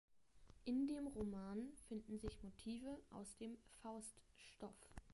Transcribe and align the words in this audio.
In 0.65 0.87
dem 0.87 1.05
Roman 1.05 1.69
finden 1.87 2.17
sich 2.17 2.41
Motive 2.41 2.97
aus 3.11 3.35
dem 3.37 3.55
Fauststoff. 3.83 4.73